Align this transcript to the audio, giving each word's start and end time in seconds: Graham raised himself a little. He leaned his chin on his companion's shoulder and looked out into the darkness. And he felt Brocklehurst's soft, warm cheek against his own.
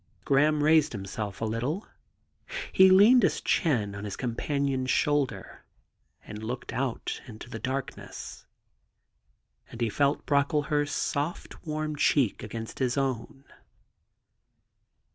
Graham 0.25 0.63
raised 0.63 0.93
himself 0.93 1.41
a 1.41 1.45
little. 1.45 1.85
He 2.73 2.89
leaned 2.89 3.21
his 3.21 3.39
chin 3.39 3.93
on 3.93 4.03
his 4.03 4.15
companion's 4.15 4.89
shoulder 4.89 5.63
and 6.25 6.41
looked 6.41 6.73
out 6.73 7.21
into 7.27 7.51
the 7.51 7.59
darkness. 7.59 8.47
And 9.69 9.79
he 9.79 9.89
felt 9.91 10.25
Brocklehurst's 10.25 10.99
soft, 10.99 11.67
warm 11.67 11.95
cheek 11.95 12.41
against 12.41 12.79
his 12.79 12.97
own. 12.97 13.43